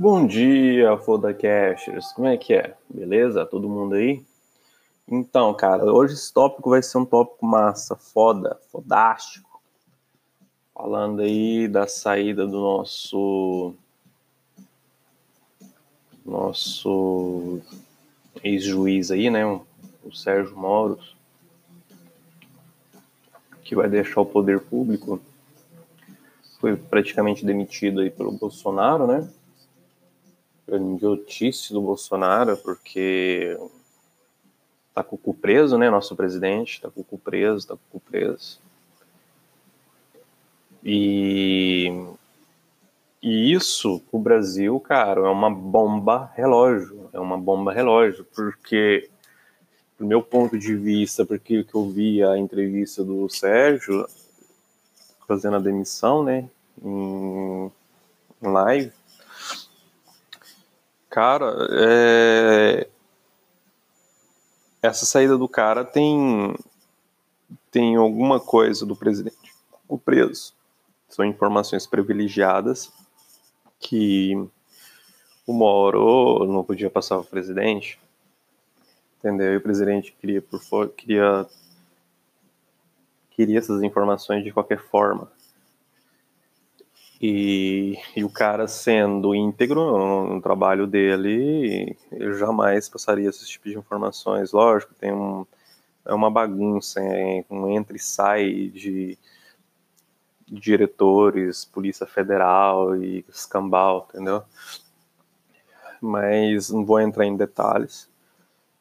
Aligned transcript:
Bom 0.00 0.26
dia, 0.26 0.96
Fodacasters. 0.96 2.10
Como 2.12 2.26
é 2.26 2.34
que 2.34 2.54
é? 2.54 2.74
Beleza? 2.88 3.44
Todo 3.44 3.68
mundo 3.68 3.96
aí? 3.96 4.24
Então, 5.06 5.52
cara, 5.52 5.92
hoje 5.92 6.14
esse 6.14 6.32
tópico 6.32 6.70
vai 6.70 6.82
ser 6.82 6.96
um 6.96 7.04
tópico 7.04 7.44
massa, 7.44 7.94
foda, 7.94 8.58
fodástico. 8.72 9.60
Falando 10.72 11.20
aí 11.20 11.68
da 11.68 11.86
saída 11.86 12.46
do 12.46 12.58
nosso 12.58 13.74
nosso 16.24 17.60
ex-juiz 18.42 19.10
aí, 19.10 19.28
né, 19.28 19.44
o 19.44 20.14
Sérgio 20.14 20.56
Moro, 20.56 20.98
que 23.62 23.74
vai 23.74 23.86
deixar 23.86 24.22
o 24.22 24.26
poder 24.26 24.60
público. 24.60 25.20
Foi 26.58 26.74
praticamente 26.74 27.44
demitido 27.44 28.00
aí 28.00 28.10
pelo 28.10 28.32
Bolsonaro, 28.32 29.06
né? 29.06 29.30
Idiotice 30.76 31.72
do 31.72 31.80
Bolsonaro, 31.80 32.56
porque 32.56 33.58
tá 34.94 35.02
com 35.02 35.16
o 35.16 35.18
cu 35.18 35.34
preso, 35.34 35.78
né? 35.78 35.90
Nosso 35.90 36.14
presidente 36.16 36.80
tá 36.80 36.90
com 36.90 37.00
o 37.00 37.04
cu 37.04 37.18
preso, 37.18 37.66
tá 37.66 37.74
com 37.74 37.98
o 37.98 38.00
cu 38.00 38.10
preso. 38.10 38.60
E, 40.84 41.92
e 43.22 43.52
isso, 43.52 44.02
o 44.10 44.18
Brasil, 44.18 44.78
cara, 44.80 45.20
é 45.20 45.30
uma 45.30 45.50
bomba 45.50 46.30
relógio. 46.34 47.10
É 47.12 47.20
uma 47.20 47.36
bomba 47.36 47.72
relógio, 47.72 48.24
porque, 48.34 49.08
do 49.98 50.06
meu 50.06 50.22
ponto 50.22 50.58
de 50.58 50.74
vista, 50.74 51.24
porque 51.24 51.64
que 51.64 51.74
eu 51.74 51.88
vi 51.88 52.22
a 52.22 52.38
entrevista 52.38 53.04
do 53.04 53.28
Sérgio 53.28 54.06
fazendo 55.26 55.56
a 55.56 55.60
demissão, 55.60 56.24
né? 56.24 56.48
Em 56.82 57.70
live 58.42 58.99
Cara, 61.10 61.68
é... 61.72 62.88
essa 64.80 65.04
saída 65.04 65.36
do 65.36 65.48
cara 65.48 65.84
tem 65.84 66.54
tem 67.68 67.96
alguma 67.96 68.38
coisa 68.38 68.86
do 68.86 68.94
presidente. 68.94 69.52
O 69.88 69.98
preso 69.98 70.54
são 71.08 71.24
informações 71.24 71.84
privilegiadas 71.84 72.92
que 73.80 74.36
o 75.44 75.52
Moro 75.52 76.46
não 76.46 76.62
podia 76.62 76.88
passar 76.88 77.16
para 77.16 77.24
o 77.24 77.30
presidente, 77.30 77.98
entendeu? 79.18 79.54
E 79.54 79.56
o 79.56 79.60
presidente 79.60 80.14
queria 80.20 80.40
por 80.40 80.88
queria 80.90 81.44
queria 83.30 83.58
essas 83.58 83.82
informações 83.82 84.44
de 84.44 84.52
qualquer 84.52 84.78
forma. 84.78 85.28
E, 87.20 87.98
e, 88.16 88.24
o 88.24 88.30
cara 88.30 88.66
sendo 88.66 89.34
íntegro 89.34 90.26
no, 90.26 90.40
trabalho 90.40 90.86
dele, 90.86 91.94
eu 92.10 92.32
jamais 92.32 92.88
passaria 92.88 93.28
esse 93.28 93.46
tipo 93.46 93.68
de 93.68 93.76
informações. 93.76 94.52
Lógico, 94.52 94.94
tem 94.94 95.12
um, 95.12 95.46
é 96.06 96.14
uma 96.14 96.30
bagunça, 96.30 96.98
é, 97.02 97.44
um 97.50 97.68
entra 97.68 97.94
e 97.94 98.00
sai 98.00 98.70
de, 98.74 99.18
de 100.46 100.60
diretores, 100.60 101.66
Polícia 101.66 102.06
Federal 102.06 102.96
e 102.96 103.22
escambau, 103.28 104.08
entendeu? 104.08 104.42
Mas 106.00 106.70
não 106.70 106.86
vou 106.86 107.00
entrar 107.00 107.26
em 107.26 107.36
detalhes. 107.36 108.08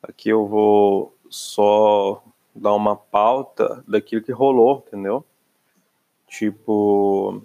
Aqui 0.02 0.30
eu 0.30 0.48
vou 0.48 1.14
só 1.30 2.24
dar 2.56 2.74
uma 2.74 2.96
pauta 2.96 3.84
daquilo 3.86 4.24
que 4.24 4.32
rolou, 4.32 4.82
entendeu? 4.88 5.26
Tipo, 6.26 7.44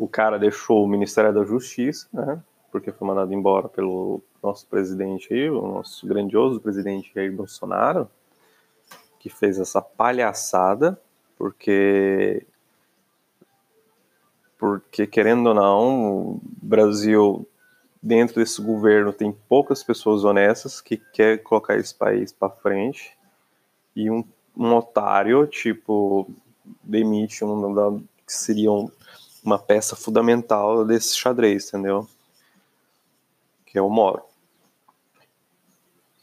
o 0.00 0.08
cara 0.08 0.38
deixou 0.38 0.82
o 0.82 0.88
Ministério 0.88 1.30
da 1.30 1.44
Justiça, 1.44 2.08
né? 2.10 2.42
Porque 2.72 2.90
foi 2.90 3.06
mandado 3.06 3.34
embora 3.34 3.68
pelo 3.68 4.22
nosso 4.42 4.66
presidente 4.66 5.34
aí, 5.34 5.50
o 5.50 5.60
nosso 5.60 6.06
grandioso 6.06 6.58
presidente 6.58 7.12
Jair 7.14 7.30
Bolsonaro, 7.30 8.08
que 9.18 9.28
fez 9.28 9.58
essa 9.58 9.82
palhaçada, 9.82 10.98
porque 11.36 12.46
porque 14.56 15.06
querendo 15.06 15.48
ou 15.48 15.54
não, 15.54 16.12
o 16.12 16.40
Brasil 16.42 17.46
dentro 18.02 18.36
desse 18.36 18.62
governo 18.62 19.12
tem 19.12 19.30
poucas 19.50 19.84
pessoas 19.84 20.24
honestas 20.24 20.80
que 20.80 20.96
quer 20.96 21.42
colocar 21.42 21.76
esse 21.76 21.94
país 21.94 22.32
para 22.32 22.48
frente 22.48 23.18
e 23.94 24.10
um, 24.10 24.24
um 24.56 24.74
otário 24.74 25.46
tipo 25.46 26.26
demite 26.82 27.44
um 27.44 28.02
que 28.26 28.32
seriam 28.32 28.90
uma 29.44 29.58
peça 29.58 29.96
fundamental 29.96 30.84
desse 30.84 31.16
xadrez, 31.16 31.68
entendeu? 31.68 32.06
Que 33.66 33.78
é 33.78 33.82
o 33.82 33.88
Moro. 33.88 34.22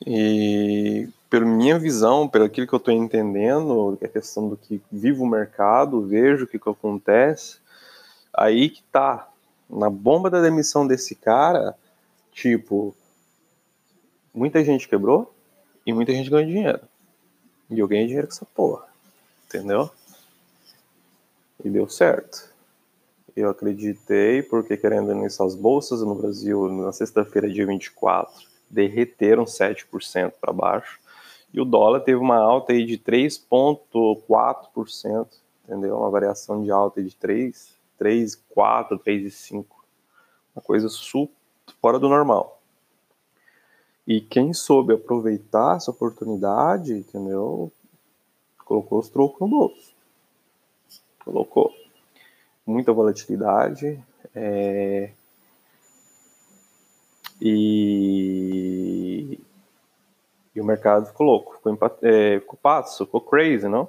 E 0.05 1.09
pela 1.29 1.45
minha 1.45 1.77
visão, 1.79 2.27
pelo 2.27 2.45
aquilo 2.45 2.67
que 2.67 2.73
eu 2.73 2.77
estou 2.77 2.94
entendendo, 2.94 3.97
é 4.00 4.06
a 4.06 4.09
questão 4.09 4.47
do 4.47 4.56
que 4.56 4.81
vivo 4.91 5.23
o 5.23 5.29
mercado, 5.29 6.06
vejo 6.06 6.45
o 6.45 6.47
que, 6.47 6.59
que 6.59 6.69
acontece, 6.69 7.57
aí 8.33 8.69
que 8.69 8.83
tá. 8.83 9.27
Na 9.69 9.89
bomba 9.89 10.29
da 10.29 10.41
demissão 10.41 10.88
desse 10.88 11.13
cara, 11.13 11.75
tipo, 12.31 12.95
muita 14.33 14.63
gente 14.63 14.88
quebrou 14.88 15.33
e 15.85 15.91
muita 15.91 16.13
gente 16.13 16.29
ganhou 16.29 16.47
dinheiro. 16.47 16.79
E 17.69 17.77
eu 17.79 17.88
ganhei 17.88 18.06
dinheiro 18.06 18.27
com 18.27 18.33
essa 18.33 18.45
porra. 18.45 18.85
Entendeu? 19.45 19.89
E 21.63 21.69
deu 21.69 21.89
certo 21.89 22.56
eu 23.41 23.49
acreditei, 23.49 24.41
porque 24.41 24.75
querendo 24.75 25.13
nisso, 25.13 25.43
as 25.43 25.53
bolsas 25.53 26.01
no 26.01 26.15
Brasil, 26.15 26.67
na 26.69 26.91
sexta-feira, 26.91 27.47
dia 27.49 27.67
24, 27.67 28.33
derreteram 28.69 29.45
7% 29.45 30.33
para 30.41 30.51
baixo, 30.51 30.99
e 31.53 31.61
o 31.61 31.65
dólar 31.65 32.01
teve 32.01 32.17
uma 32.17 32.37
alta 32.37 32.73
aí 32.73 32.83
de 32.83 32.97
3,4%, 32.97 35.27
entendeu? 35.63 35.97
Uma 35.97 36.09
variação 36.09 36.61
de 36.63 36.71
alta 36.71 37.01
de 37.01 37.15
3, 37.15 37.73
3, 37.97 38.35
4, 38.49 38.99
3 38.99 39.25
e 39.25 39.31
5. 39.31 39.85
Uma 40.55 40.61
coisa 40.61 40.89
super 40.89 41.33
fora 41.81 41.97
do 41.99 42.09
normal. 42.09 42.61
E 44.05 44.19
quem 44.21 44.53
soube 44.53 44.93
aproveitar 44.93 45.77
essa 45.77 45.89
oportunidade, 45.91 46.93
entendeu? 46.93 47.71
Colocou 48.65 48.99
os 48.99 49.09
trocos 49.09 49.39
no 49.39 49.47
bolso. 49.47 49.95
Colocou 51.23 51.73
muita 52.67 52.91
volatilidade. 52.91 54.00
É, 54.35 55.11
e, 57.41 59.39
e, 60.53 60.61
o 60.61 60.66
mercado 60.66 61.06
ficou 61.07 61.25
louco, 61.25 61.56
ficou, 61.56 61.97
é, 62.01 62.39
ficou 62.39 62.59
passo, 62.61 63.06
ficou 63.06 63.22
crazy, 63.22 63.67
não? 63.67 63.88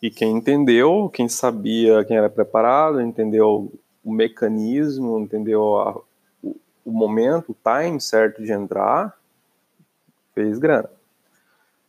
E 0.00 0.10
quem 0.10 0.36
entendeu, 0.36 1.10
quem 1.12 1.28
sabia, 1.28 2.04
quem 2.04 2.16
era 2.16 2.30
preparado, 2.30 3.00
entendeu 3.00 3.72
o 4.04 4.12
mecanismo, 4.12 5.18
entendeu 5.18 5.76
a, 5.76 5.98
o, 6.42 6.56
o 6.84 6.92
momento, 6.92 7.50
o 7.50 7.56
time 7.62 8.00
certo 8.00 8.42
de 8.42 8.52
entrar, 8.52 9.18
fez 10.34 10.58
grana. 10.58 10.90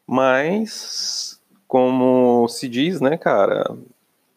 Mas, 0.07 1.41
como 1.67 2.47
se 2.47 2.69
diz, 2.69 3.01
né, 3.01 3.17
cara, 3.17 3.75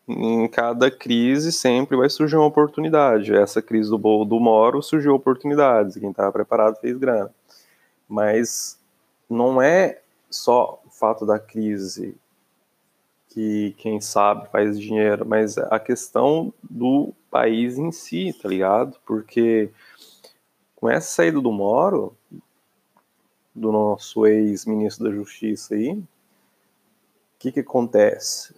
em 0.08 0.48
cada 0.48 0.90
crise 0.90 1.52
sempre 1.52 1.96
vai 1.96 2.08
surgir 2.08 2.36
uma 2.36 2.46
oportunidade. 2.46 3.34
Essa 3.34 3.60
crise 3.60 3.90
do, 3.90 4.24
do 4.24 4.40
Moro 4.40 4.82
surgiu 4.82 5.14
oportunidades, 5.14 5.96
quem 5.96 6.10
estava 6.10 6.32
preparado 6.32 6.76
fez 6.80 6.96
grana. 6.96 7.32
Mas 8.08 8.78
não 9.28 9.60
é 9.60 10.00
só 10.30 10.80
o 10.86 10.90
fato 10.90 11.26
da 11.26 11.38
crise 11.38 12.16
que 13.28 13.74
quem 13.76 14.00
sabe 14.00 14.48
faz 14.50 14.80
dinheiro, 14.80 15.26
mas 15.26 15.58
a 15.58 15.78
questão 15.78 16.52
do 16.62 17.12
país 17.30 17.76
em 17.76 17.92
si, 17.92 18.34
tá 18.40 18.48
ligado? 18.48 18.98
Porque 19.04 19.70
com 20.74 20.88
essa 20.88 21.08
saída 21.08 21.40
do 21.40 21.52
Moro, 21.52 22.16
do 23.54 23.70
nosso 23.70 24.26
ex-ministro 24.26 25.04
da 25.04 25.14
Justiça 25.14 25.74
aí, 25.74 25.90
o 25.92 26.06
que 27.38 27.52
que 27.52 27.60
acontece? 27.60 28.54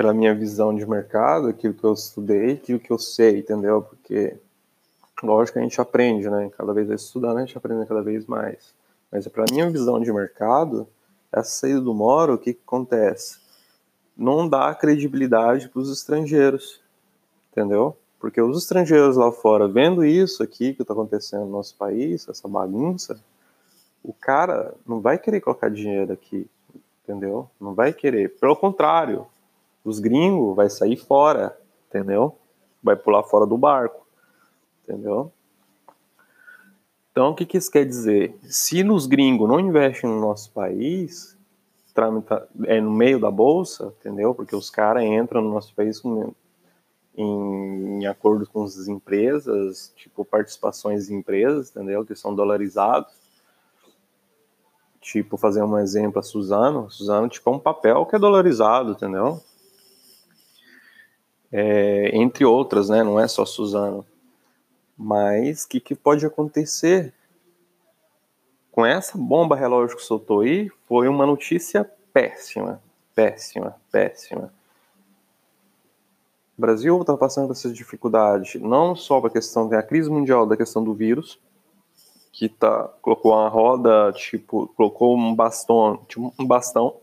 Pela 0.00 0.14
minha 0.14 0.34
visão 0.34 0.74
de 0.74 0.88
mercado, 0.88 1.48
aquilo 1.48 1.74
que 1.74 1.84
eu 1.84 1.92
estudei, 1.92 2.52
aquilo 2.52 2.80
que 2.80 2.90
eu 2.90 2.98
sei, 2.98 3.40
entendeu? 3.40 3.82
Porque, 3.82 4.34
lógico 5.22 5.58
a 5.58 5.62
gente 5.62 5.78
aprende, 5.78 6.30
né? 6.30 6.50
Cada 6.56 6.72
vez 6.72 6.88
estudando, 6.88 7.36
a 7.36 7.40
gente 7.40 7.58
aprende 7.58 7.86
cada 7.86 8.00
vez 8.00 8.24
mais. 8.24 8.72
Mas 9.12 9.28
pela 9.28 9.44
minha 9.52 9.68
visão 9.68 10.00
de 10.00 10.10
mercado, 10.10 10.88
essa 11.30 11.50
saída 11.50 11.82
do 11.82 11.92
Moro, 11.92 12.32
o 12.32 12.38
que, 12.38 12.54
que 12.54 12.62
acontece? 12.66 13.40
Não 14.16 14.48
dá 14.48 14.74
credibilidade 14.74 15.68
para 15.68 15.82
os 15.82 15.92
estrangeiros, 15.92 16.80
entendeu? 17.52 17.94
Porque 18.18 18.40
os 18.40 18.56
estrangeiros 18.56 19.18
lá 19.18 19.30
fora, 19.30 19.68
vendo 19.68 20.02
isso 20.02 20.42
aqui 20.42 20.72
que 20.72 20.80
está 20.80 20.94
acontecendo 20.94 21.44
no 21.44 21.52
nosso 21.52 21.76
país, 21.76 22.26
essa 22.26 22.48
bagunça, 22.48 23.20
o 24.02 24.14
cara 24.14 24.72
não 24.86 24.98
vai 24.98 25.18
querer 25.18 25.42
colocar 25.42 25.68
dinheiro 25.68 26.10
aqui, 26.10 26.48
entendeu? 27.04 27.50
Não 27.60 27.74
vai 27.74 27.92
querer. 27.92 28.30
Pelo 28.40 28.56
contrário, 28.56 29.26
os 29.84 29.98
gringos 29.98 30.54
vai 30.54 30.68
sair 30.68 30.96
fora, 30.96 31.58
entendeu? 31.88 32.36
Vai 32.82 32.96
pular 32.96 33.22
fora 33.22 33.46
do 33.46 33.56
barco. 33.56 34.06
entendeu? 34.82 35.32
Então, 37.12 37.30
o 37.30 37.34
que, 37.34 37.44
que 37.44 37.58
isso 37.58 37.70
quer 37.70 37.84
dizer? 37.84 38.36
Se 38.42 38.82
os 38.84 39.06
gringos 39.06 39.48
não 39.48 39.58
investem 39.58 40.08
no 40.08 40.20
nosso 40.20 40.52
país, 40.52 41.36
é 42.66 42.80
no 42.80 42.90
meio 42.90 43.18
da 43.18 43.30
bolsa, 43.30 43.92
entendeu? 44.00 44.34
Porque 44.34 44.54
os 44.54 44.70
caras 44.70 45.02
entram 45.02 45.42
no 45.42 45.50
nosso 45.50 45.74
país 45.74 46.00
em, 46.04 46.34
em 47.16 48.06
acordo 48.06 48.48
com 48.48 48.62
as 48.62 48.88
empresas, 48.88 49.92
tipo 49.96 50.24
participações 50.24 51.10
em 51.10 51.16
empresas, 51.16 51.70
entendeu? 51.70 52.04
Que 52.04 52.14
são 52.14 52.34
dolarizados. 52.34 53.12
Tipo, 55.00 55.36
fazer 55.36 55.62
um 55.62 55.78
exemplo, 55.78 56.20
a 56.20 56.22
Suzano. 56.22 56.90
Suzano, 56.90 57.28
tipo, 57.28 57.48
é 57.50 57.52
um 57.52 57.58
papel 57.58 58.06
que 58.06 58.16
é 58.16 58.18
dolarizado, 58.18 58.92
entendeu? 58.92 59.42
É, 61.52 62.10
entre 62.16 62.44
outras, 62.44 62.88
né? 62.88 63.02
Não 63.02 63.18
é 63.18 63.26
só 63.26 63.44
Suzano. 63.44 64.06
Mas 64.96 65.64
o 65.64 65.68
que, 65.68 65.80
que 65.80 65.94
pode 65.94 66.24
acontecer? 66.26 67.12
Com 68.70 68.86
essa 68.86 69.18
bomba 69.18 69.56
relógio 69.56 69.96
que 69.96 70.02
soltou 70.02 70.40
aí, 70.40 70.70
foi 70.86 71.08
uma 71.08 71.26
notícia 71.26 71.90
péssima, 72.12 72.80
péssima, 73.14 73.76
péssima. 73.90 74.52
O 76.56 76.60
Brasil 76.60 77.00
está 77.00 77.16
passando 77.16 77.46
por 77.46 77.52
essa 77.52 77.72
dificuldade, 77.72 78.58
não 78.58 78.94
só 78.94 79.18
para 79.18 79.30
a 79.30 79.32
questão 79.32 79.66
da 79.66 79.82
crise 79.82 80.10
mundial 80.10 80.46
da 80.46 80.56
questão 80.56 80.84
do 80.84 80.92
vírus, 80.92 81.40
que 82.32 82.48
tá, 82.48 82.84
colocou 83.00 83.32
uma 83.32 83.48
roda, 83.48 84.12
tipo, 84.12 84.68
colocou 84.76 85.16
um 85.16 85.34
bastão, 85.34 86.04
tipo, 86.06 86.32
um 86.38 86.46
bastão 86.46 86.96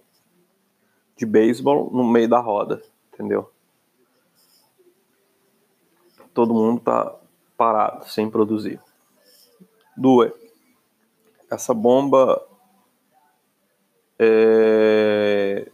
de 1.15 1.25
beisebol 1.25 1.89
no 1.91 2.03
meio 2.03 2.29
da 2.29 2.39
roda, 2.39 2.81
entendeu? 3.11 3.50
Todo 6.38 6.54
mundo 6.54 6.80
tá 6.81 7.16
parado, 7.57 8.07
sem 8.07 8.30
produzir. 8.30 8.80
Duas, 9.98 10.31
essa 11.50 11.74
bomba 11.74 12.39
é, 14.19 15.68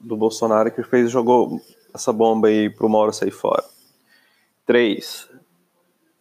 do 0.00 0.16
Bolsonaro 0.16 0.72
que 0.72 0.82
fez, 0.82 1.08
jogou 1.08 1.60
essa 1.94 2.12
bomba 2.12 2.48
aí 2.48 2.68
pro 2.68 2.88
Mauro 2.88 3.12
sair 3.12 3.30
fora. 3.30 3.64
Três, 4.66 5.30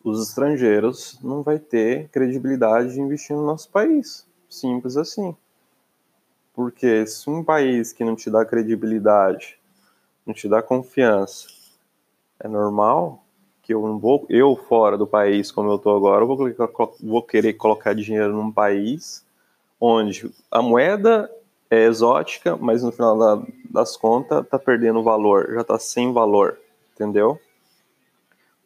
os 0.04 0.22
estrangeiros 0.22 1.20
não 1.24 1.42
vai 1.42 1.58
ter 1.58 2.08
credibilidade 2.10 2.94
de 2.94 3.02
investir 3.02 3.36
no 3.36 3.48
nosso 3.48 3.72
país. 3.72 4.28
Simples 4.48 4.96
assim. 4.96 5.36
Porque 6.54 7.08
se 7.08 7.28
um 7.32 7.44
país 7.44 7.92
que 7.92 8.04
não 8.04 8.16
te 8.16 8.30
dá 8.30 8.46
credibilidade, 8.46 9.58
não 10.24 10.36
te 10.36 10.48
dá 10.48 10.62
confiança, 10.62 11.48
é 12.40 12.48
normal 12.48 13.25
que 13.66 13.74
eu 13.74 13.82
não 13.82 13.98
vou, 13.98 14.28
eu 14.30 14.56
fora 14.56 14.96
do 14.96 15.08
país 15.08 15.52
como 15.52 15.72
eu 15.72 15.80
tô 15.80 15.96
agora, 15.96 16.24
eu 16.24 16.28
vou, 16.28 16.96
vou 17.02 17.24
querer 17.24 17.54
colocar 17.54 17.96
dinheiro 17.96 18.32
num 18.32 18.52
país 18.52 19.26
onde 19.82 20.32
a 20.52 20.62
moeda 20.62 21.30
é 21.68 21.86
exótica, 21.86 22.56
mas 22.56 22.84
no 22.84 22.92
final 22.92 23.18
da, 23.18 23.44
das 23.68 23.98
contas 23.98 24.48
tá 24.48 24.60
perdendo 24.60 25.02
valor, 25.02 25.52
já 25.52 25.64
tá 25.64 25.80
sem 25.80 26.14
valor, 26.14 26.60
entendeu? 26.94 27.40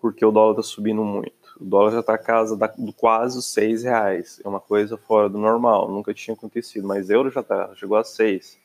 Porque 0.02 0.26
o 0.26 0.32
dólar 0.32 0.56
tá 0.56 0.64
subindo 0.64 1.02
muito. 1.02 1.32
O 1.58 1.64
dólar 1.64 1.92
já 1.92 2.04
tá 2.04 2.16
a 2.16 2.18
casa 2.18 2.58
da, 2.58 2.68
do 2.68 2.92
quase 2.92 3.42
seis 3.42 3.84
reais. 3.84 4.42
É 4.44 4.48
uma 4.50 4.60
coisa 4.60 4.98
fora 4.98 5.30
do 5.30 5.38
normal, 5.38 5.90
nunca 5.90 6.14
tinha 6.14 6.36
acontecido, 6.36 6.86
mas 6.86 7.10
euro 7.10 7.32
já 7.32 7.42
tá, 7.42 7.74
chegou 7.76 7.98
a 7.98 8.04
seis, 8.04 8.60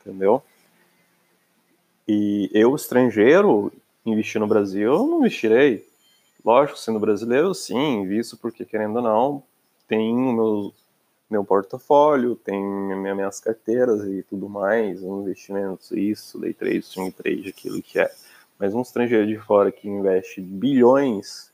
entendeu? 0.00 0.42
E 2.06 2.50
eu, 2.52 2.74
estrangeiro, 2.74 3.72
investir 4.04 4.40
no 4.40 4.46
Brasil, 4.46 4.92
eu 4.92 5.06
não 5.06 5.20
investirei. 5.20 5.86
Lógico, 6.44 6.78
sendo 6.78 6.98
brasileiro, 6.98 7.54
sim, 7.54 8.00
invisto 8.00 8.36
porque, 8.36 8.64
querendo 8.64 8.96
ou 8.96 9.02
não, 9.02 9.42
tem 9.86 10.14
o 10.14 10.32
meu, 10.32 10.74
meu 11.30 11.44
portfólio, 11.44 12.34
tem 12.34 12.60
minhas 12.60 13.40
carteiras 13.40 14.04
e 14.04 14.22
tudo 14.22 14.48
mais, 14.48 15.02
investimentos, 15.02 15.90
isso, 15.90 16.38
day 16.38 16.54
trade, 16.54 16.82
swing 16.82 17.12
trade, 17.12 17.48
aquilo 17.48 17.82
que 17.82 17.98
é. 17.98 18.10
Mas 18.58 18.74
um 18.74 18.80
estrangeiro 18.80 19.26
de 19.26 19.38
fora 19.38 19.70
que 19.70 19.88
investe 19.88 20.40
bilhões, 20.40 21.50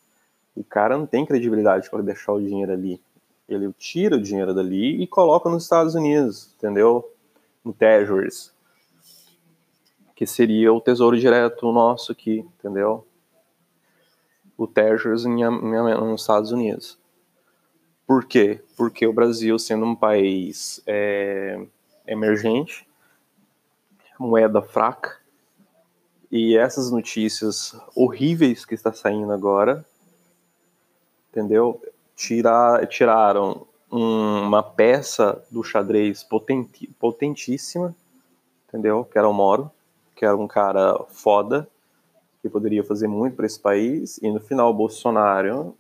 o 0.54 0.62
cara 0.62 0.96
não 0.96 1.06
tem 1.06 1.26
credibilidade 1.26 1.90
para 1.90 2.02
deixar 2.02 2.32
o 2.32 2.40
dinheiro 2.40 2.72
ali. 2.72 3.00
Ele 3.49 3.72
tira 3.78 4.16
o 4.16 4.22
dinheiro 4.22 4.54
dali 4.54 5.02
e 5.02 5.06
coloca 5.06 5.49
nos 5.49 5.64
Estados 5.64 5.94
Unidos, 5.94 6.52
entendeu? 6.56 7.08
No 7.64 7.72
Treasuries 7.72 8.56
que 10.16 10.26
seria 10.26 10.72
o 10.72 10.80
tesouro 10.80 11.20
direto 11.20 11.70
nosso 11.70 12.10
aqui, 12.10 12.38
entendeu? 12.38 13.06
O 14.56 14.66
em, 15.26 15.44
nos 15.44 16.22
Estados 16.22 16.50
Unidos. 16.50 16.98
Por 18.06 18.24
quê? 18.24 18.64
Porque 18.78 19.06
o 19.06 19.12
Brasil, 19.12 19.58
sendo 19.58 19.84
um 19.84 19.94
país 19.94 20.82
é, 20.86 21.62
emergente, 22.06 22.88
moeda 24.18 24.62
fraca, 24.62 25.18
e 26.32 26.56
essas 26.56 26.90
notícias 26.90 27.78
horríveis 27.94 28.64
que 28.64 28.74
está 28.74 28.92
saindo 28.92 29.32
agora, 29.32 29.84
entendeu? 31.30 31.80
Tirar, 32.16 32.86
tiraram 32.86 33.66
uma 33.90 34.62
peça 34.62 35.44
do 35.50 35.62
xadrez 35.62 36.24
potenti, 36.24 36.86
potentíssima, 36.98 37.94
entendeu? 38.66 39.04
Que 39.04 39.18
era 39.18 39.28
o 39.28 39.34
Moro, 39.34 39.70
que 40.16 40.24
era 40.24 40.36
um 40.36 40.48
cara 40.48 40.98
foda, 41.08 41.68
que 42.42 42.48
poderia 42.48 42.82
fazer 42.82 43.06
muito 43.06 43.36
para 43.36 43.46
esse 43.46 43.60
país, 43.60 44.18
e 44.18 44.30
no 44.30 44.40
final 44.40 44.70
o 44.70 44.74
Bolsonaro, 44.74 45.76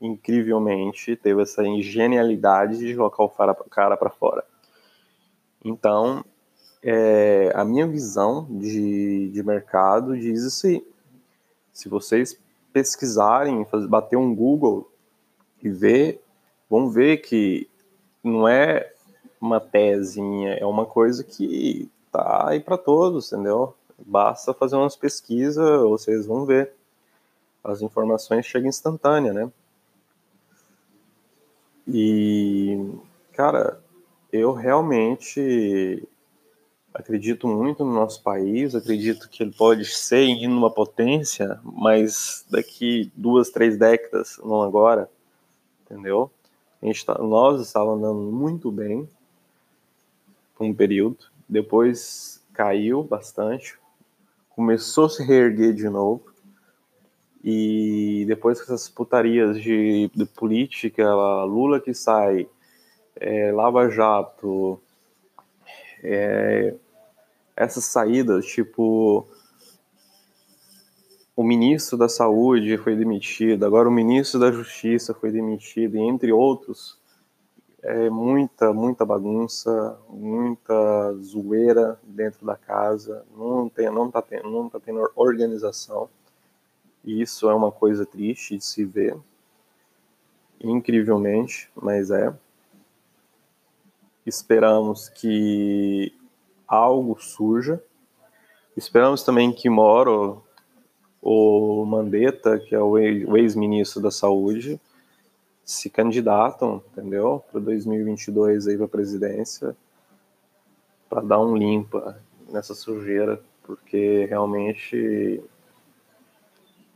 incrivelmente, 0.00 1.14
teve 1.14 1.40
essa 1.42 1.62
genialidade 1.80 2.76
de 2.76 2.96
colocar 2.96 3.22
o 3.22 3.30
cara 3.70 3.96
para 3.96 4.10
fora. 4.10 4.44
Então, 5.64 6.24
é, 6.82 7.52
a 7.54 7.64
minha 7.64 7.86
visão 7.86 8.46
de, 8.50 9.30
de 9.30 9.42
mercado 9.44 10.18
diz 10.18 10.42
isso 10.42 10.66
aí. 10.66 10.84
Se 11.72 11.88
vocês 11.88 12.36
pesquisarem, 12.72 13.64
fazer, 13.66 13.86
bater 13.86 14.16
um 14.16 14.34
Google 14.34 14.90
e 15.62 15.70
ver, 15.70 16.20
vão 16.68 16.90
ver 16.90 17.18
que 17.18 17.68
não 18.24 18.48
é 18.48 18.92
uma 19.40 19.60
tesinha, 19.60 20.54
é 20.54 20.66
uma 20.66 20.84
coisa 20.84 21.22
que 21.22 21.88
tá 22.12 22.48
aí 22.48 22.60
para 22.60 22.78
todos, 22.78 23.32
entendeu? 23.32 23.74
Basta 23.98 24.52
fazer 24.52 24.76
umas 24.76 24.94
pesquisas, 24.94 25.80
vocês 25.80 26.26
vão 26.26 26.44
ver. 26.44 26.72
As 27.64 27.80
informações 27.80 28.44
chegam 28.44 28.68
instantânea, 28.68 29.32
né? 29.32 29.50
E, 31.88 32.78
cara, 33.32 33.80
eu 34.32 34.52
realmente 34.52 36.06
acredito 36.94 37.48
muito 37.48 37.84
no 37.84 37.92
nosso 37.92 38.22
país, 38.22 38.74
acredito 38.74 39.28
que 39.28 39.42
ele 39.42 39.52
pode 39.52 39.84
ser 39.86 40.24
indo 40.24 40.54
uma 40.56 40.70
potência, 40.70 41.58
mas 41.64 42.44
daqui 42.50 43.10
duas, 43.16 43.50
três 43.50 43.78
décadas, 43.78 44.38
não 44.44 44.62
agora, 44.62 45.08
entendeu? 45.84 46.30
A 46.82 46.86
gente 46.86 47.06
tá, 47.06 47.16
nós 47.18 47.60
estávamos 47.62 47.98
andando 47.98 48.30
muito 48.30 48.70
bem 48.70 49.08
por 50.54 50.66
um 50.66 50.74
período, 50.74 51.31
depois 51.48 52.42
caiu 52.52 53.02
bastante, 53.02 53.78
começou 54.50 55.06
a 55.06 55.08
se 55.08 55.22
reerguer 55.22 55.74
de 55.74 55.88
novo, 55.88 56.32
e 57.42 58.24
depois 58.28 58.58
com 58.58 58.72
essas 58.72 58.88
putarias 58.88 59.60
de, 59.60 60.10
de 60.14 60.24
política, 60.24 61.12
Lula 61.44 61.80
que 61.80 61.92
sai, 61.92 62.46
é, 63.16 63.50
Lava 63.50 63.88
Jato, 63.88 64.80
é, 66.02 66.74
essas 67.56 67.84
saídas, 67.84 68.46
tipo, 68.46 69.26
o 71.34 71.42
ministro 71.42 71.98
da 71.98 72.08
Saúde 72.08 72.76
foi 72.78 72.94
demitido, 72.94 73.66
agora 73.66 73.88
o 73.88 73.92
ministro 73.92 74.38
da 74.38 74.52
Justiça 74.52 75.12
foi 75.12 75.32
demitido, 75.32 75.96
entre 75.96 76.32
outros, 76.32 76.98
é 77.82 78.08
muita, 78.08 78.72
muita 78.72 79.04
bagunça, 79.04 79.98
muita 80.08 81.12
zoeira 81.14 81.98
dentro 82.04 82.46
da 82.46 82.56
casa, 82.56 83.26
não 83.36 83.68
tem, 83.68 83.90
não 83.90 84.08
tá 84.08 84.22
tendo, 84.22 84.48
não 84.48 84.68
tá 84.68 84.78
tendo 84.78 85.10
organização. 85.16 86.08
E 87.04 87.20
isso 87.20 87.50
é 87.50 87.54
uma 87.54 87.72
coisa 87.72 88.06
triste 88.06 88.56
de 88.56 88.64
se 88.64 88.84
ver, 88.84 89.16
incrivelmente, 90.62 91.68
mas 91.74 92.10
é. 92.10 92.32
Esperamos 94.24 95.08
que 95.08 96.14
algo 96.68 97.20
surja. 97.20 97.82
Esperamos 98.76 99.24
também 99.24 99.52
que 99.52 99.68
Moro, 99.68 100.44
o 101.20 101.84
Mandetta, 101.84 102.60
que 102.60 102.72
é 102.72 102.80
o 102.80 102.96
ex-ministro 102.96 104.00
da 104.00 104.12
Saúde, 104.12 104.80
se 105.72 105.90
candidatam, 105.90 106.82
entendeu? 106.92 107.42
Para 107.50 107.60
2022 107.60 108.68
aí 108.68 108.76
para 108.76 108.88
presidência, 108.88 109.76
para 111.08 111.22
dar 111.22 111.40
um 111.40 111.56
limpa 111.56 112.20
nessa 112.48 112.74
sujeira, 112.74 113.42
porque 113.62 114.26
realmente 114.26 115.42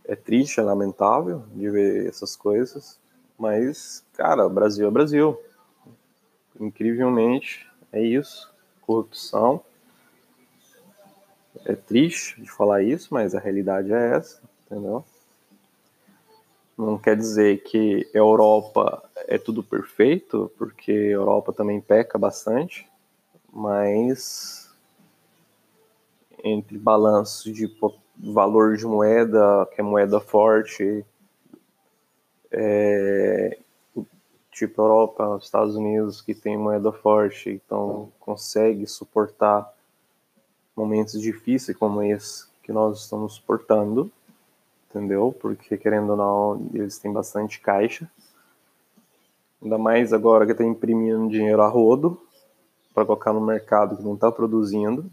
é 0.05 0.15
triste, 0.15 0.61
é 0.61 0.63
lamentável 0.63 1.45
de 1.55 1.69
ver 1.71 2.07
essas 2.07 2.37
coisas, 2.37 2.99
mas, 3.39 4.05
cara, 4.15 4.49
Brasil 4.49 4.87
é 4.87 4.91
Brasil. 4.91 5.39
Incrivelmente, 6.59 7.69
é 7.93 8.03
isso. 8.03 8.53
Corrupção. 8.83 9.63
É 11.65 11.75
triste 11.75 12.41
de 12.41 12.51
falar 12.51 12.83
isso, 12.83 13.13
mas 13.13 13.35
a 13.35 13.41
realidade 13.41 13.93
é 13.93 14.17
essa, 14.17 14.41
entendeu? 14.65 15.05
Não 16.77 16.99
quer 16.99 17.17
dizer 17.17 17.63
que 17.63 18.09
Europa 18.13 19.03
é 19.27 19.39
tudo 19.39 19.63
perfeito, 19.63 20.53
porque 20.59 20.93
Europa 20.93 21.53
também 21.53 21.81
peca 21.81 22.19
bastante, 22.19 22.87
mas 23.51 24.71
entre 26.45 26.77
balanço 26.77 27.51
de 27.51 27.75
valor 28.19 28.77
de 28.77 28.85
moeda, 28.85 29.67
que 29.75 29.81
é 29.81 29.85
moeda 29.85 30.21
forte, 30.21 31.05
é, 32.53 33.59
tipo 34.51 34.81
Europa, 34.81 35.39
Estados 35.43 35.77
Unidos, 35.77 36.23
que 36.23 36.35
tem 36.35 36.57
moeda 36.57 36.93
forte, 36.93 37.51
então 37.51 38.11
consegue 38.21 38.87
suportar 38.87 39.71
momentos 40.75 41.21
difíceis 41.21 41.77
como 41.77 42.03
esse 42.03 42.47
que 42.63 42.73
nós 42.73 43.03
estamos 43.03 43.35
suportando, 43.35 44.11
entendeu? 44.89 45.35
Porque 45.41 45.77
querendo 45.77 46.11
ou 46.11 46.17
não, 46.17 46.71
eles 46.75 46.99
têm 46.99 47.13
bastante 47.13 47.61
caixa. 47.61 48.11
Ainda 49.63 49.79
mais 49.79 50.13
agora 50.13 50.47
que 50.47 50.53
está 50.53 50.65
imprimindo 50.65 51.29
dinheiro 51.29 51.63
a 51.63 51.69
rodo 51.69 52.21
para 52.95 53.05
colocar 53.05 53.33
no 53.33 53.41
mercado 53.41 53.97
que 53.97 54.03
não 54.03 54.15
está 54.15 54.31
produzindo. 54.31 55.11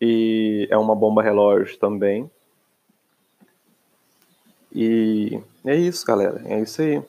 E 0.00 0.68
é 0.70 0.76
uma 0.76 0.94
bomba 0.94 1.22
relógio 1.22 1.78
também. 1.78 2.30
E 4.72 5.40
é 5.64 5.74
isso, 5.74 6.04
galera. 6.04 6.42
É 6.44 6.60
isso 6.60 6.82
aí. 6.82 7.02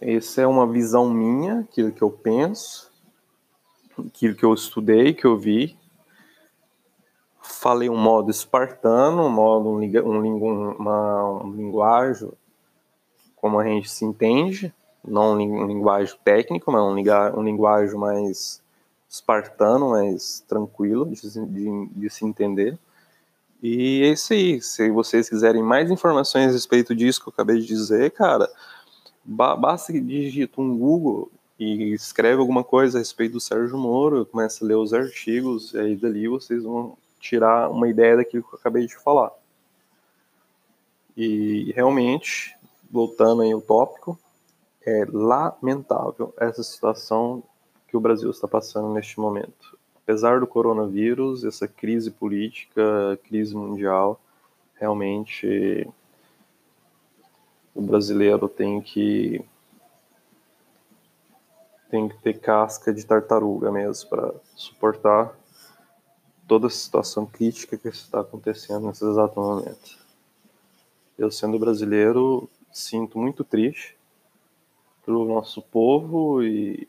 Essa 0.00 0.42
é 0.42 0.46
uma 0.46 0.66
visão 0.66 1.10
minha, 1.10 1.60
aquilo 1.60 1.90
que 1.90 2.02
eu 2.02 2.10
penso, 2.10 2.90
aquilo 3.98 4.34
que 4.34 4.44
eu 4.44 4.54
estudei, 4.54 5.12
que 5.12 5.24
eu 5.24 5.36
vi. 5.36 5.76
Falei 7.50 7.88
um 7.88 7.96
modo 7.96 8.30
espartano, 8.30 9.22
um 9.22 9.30
modo 9.30 9.70
um, 9.70 9.80
um, 9.80 10.70
uma, 10.72 11.42
um 11.42 11.52
linguagem 11.52 12.30
como 13.36 13.58
a 13.58 13.64
gente 13.64 13.90
se 13.90 14.04
entende, 14.04 14.72
não 15.04 15.34
um 15.34 15.66
linguagem 15.66 16.14
técnico, 16.22 16.70
mas 16.70 16.82
um, 16.82 17.38
um 17.38 17.42
linguagem 17.42 17.96
mais 17.96 18.60
espartano, 19.08 19.90
mais 19.90 20.44
tranquilo 20.46 21.06
de, 21.06 21.46
de, 21.46 21.86
de, 21.86 22.10
se 22.10 22.26
entender. 22.26 22.78
E 23.62 24.02
é 24.02 24.12
isso 24.12 24.32
aí. 24.32 24.60
Se 24.60 24.90
vocês 24.90 25.28
quiserem 25.28 25.62
mais 25.62 25.90
informações 25.90 26.50
a 26.50 26.52
respeito 26.52 26.94
disso 26.94 27.22
que 27.22 27.28
eu 27.28 27.32
acabei 27.32 27.58
de 27.58 27.66
dizer, 27.66 28.10
cara, 28.10 28.48
basta 29.24 29.92
que 29.92 30.00
digita 30.00 30.60
um 30.60 30.76
Google 30.76 31.30
e 31.58 31.94
escreve 31.94 32.40
alguma 32.40 32.62
coisa 32.62 32.98
a 32.98 33.00
respeito 33.00 33.32
do 33.32 33.40
Sérgio 33.40 33.78
Moro, 33.78 34.26
começa 34.26 34.64
a 34.64 34.68
ler 34.68 34.76
os 34.76 34.92
artigos, 34.92 35.72
e 35.74 35.78
aí 35.78 35.96
dali 35.96 36.28
vocês 36.28 36.62
vão 36.62 36.96
tirar 37.18 37.70
uma 37.70 37.88
ideia 37.88 38.16
daquilo 38.16 38.42
que 38.42 38.54
eu 38.54 38.58
acabei 38.58 38.86
de 38.86 38.96
falar. 38.96 39.32
E 41.16 41.72
realmente, 41.74 42.56
voltando 42.90 43.42
aí 43.42 43.52
ao 43.52 43.60
tópico, 43.60 44.18
é 44.86 45.04
lamentável 45.10 46.32
essa 46.38 46.62
situação 46.62 47.42
que 47.88 47.96
o 47.96 48.00
Brasil 48.00 48.30
está 48.30 48.46
passando 48.46 48.92
neste 48.92 49.18
momento. 49.18 49.78
Apesar 49.96 50.40
do 50.40 50.46
coronavírus, 50.46 51.44
essa 51.44 51.66
crise 51.66 52.10
política, 52.10 53.18
crise 53.24 53.54
mundial, 53.54 54.20
realmente 54.74 55.86
o 57.74 57.82
brasileiro 57.82 58.48
tem 58.48 58.80
que 58.80 59.44
tem 61.90 62.08
que 62.08 62.18
ter 62.18 62.38
casca 62.38 62.92
de 62.92 63.04
tartaruga 63.04 63.72
mesmo 63.72 64.10
para 64.10 64.34
suportar 64.54 65.34
toda 66.48 66.66
a 66.66 66.70
situação 66.70 67.26
crítica 67.26 67.76
que 67.76 67.88
está 67.88 68.20
acontecendo 68.20 68.88
nesse 68.88 69.04
exato 69.04 69.38
momento. 69.38 69.98
Eu, 71.16 71.30
sendo 71.30 71.58
brasileiro, 71.58 72.48
sinto 72.72 73.18
muito 73.18 73.44
triste 73.44 73.96
pelo 75.04 75.24
nosso 75.24 75.62
povo 75.62 76.42
e 76.42 76.88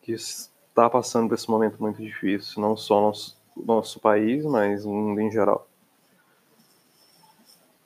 que 0.00 0.12
está 0.12 0.88
passando 0.88 1.28
por 1.28 1.34
esse 1.34 1.50
momento 1.50 1.76
muito 1.80 2.00
difícil, 2.00 2.62
não 2.62 2.76
só 2.76 3.00
nosso 3.00 3.42
nosso 3.56 4.00
país, 4.00 4.44
mas 4.44 4.84
o 4.84 4.90
mundo 4.90 5.20
em 5.20 5.30
geral. 5.30 5.66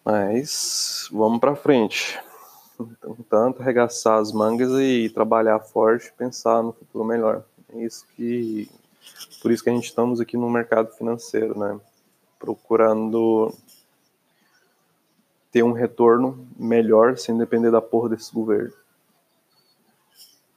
Mas 0.04 1.08
vamos 1.10 1.40
para 1.40 1.56
frente. 1.56 2.20
Então, 2.78 3.16
tanto 3.28 3.62
arregaçar 3.62 4.18
as 4.18 4.32
mangas 4.32 4.70
e 4.72 5.10
trabalhar 5.10 5.58
forte, 5.60 6.12
pensar 6.16 6.62
no 6.62 6.72
futuro 6.72 7.04
melhor. 7.04 7.42
É 7.74 7.82
isso 7.82 8.06
que 8.14 8.70
por 9.40 9.50
isso 9.50 9.62
que 9.62 9.70
a 9.70 9.72
gente 9.72 9.84
estamos 9.84 10.20
aqui 10.20 10.36
no 10.36 10.50
mercado 10.50 10.90
financeiro, 10.92 11.58
né? 11.58 11.78
Procurando 12.38 13.54
ter 15.50 15.62
um 15.62 15.72
retorno 15.72 16.46
melhor 16.56 17.16
sem 17.16 17.36
depender 17.38 17.70
da 17.70 17.80
porra 17.80 18.10
desse 18.10 18.32
governo. 18.32 18.72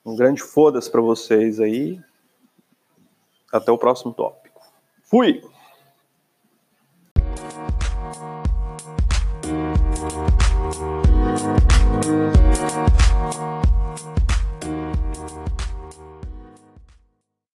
Um 0.06 0.16
grande 0.16 0.42
foda-se 0.42 0.90
para 0.90 1.02
vocês 1.02 1.60
aí. 1.60 2.02
Até 3.52 3.72
o 3.72 3.78
próximo 3.78 4.14
tópico. 4.14 4.62
Fui! 5.04 5.42